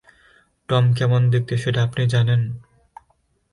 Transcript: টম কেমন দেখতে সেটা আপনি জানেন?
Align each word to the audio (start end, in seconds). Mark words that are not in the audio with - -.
টম 0.69 0.85
কেমন 0.93 1.21
দেখতে 1.29 1.53
সেটা 1.57 1.79
আপনি 1.83 2.03
জানেন? 2.07 2.41